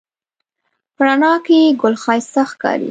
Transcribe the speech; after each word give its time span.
په 0.95 1.01
رڼا 1.07 1.33
کې 1.45 1.59
ګل 1.81 1.95
ښایسته 2.03 2.41
ښکاري 2.51 2.79